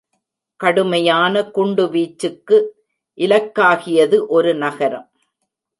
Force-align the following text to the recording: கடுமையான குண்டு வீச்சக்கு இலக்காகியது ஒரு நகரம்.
கடுமையான 0.59 1.43
குண்டு 1.49 1.85
வீச்சக்கு 1.87 2.57
இலக்காகியது 3.17 4.27
ஒரு 4.27 4.55
நகரம். 4.55 5.07